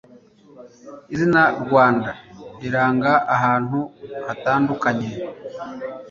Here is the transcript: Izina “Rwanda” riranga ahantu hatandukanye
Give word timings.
Izina 1.13 1.41
“Rwanda” 1.63 2.11
riranga 2.61 3.13
ahantu 3.35 3.79
hatandukanye 4.27 5.09